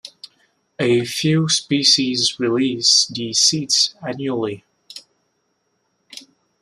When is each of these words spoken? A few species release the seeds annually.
A 0.79 1.05
few 1.05 1.47
species 1.47 2.39
release 2.39 3.05
the 3.05 3.33
seeds 3.33 3.93
annually. 4.01 4.65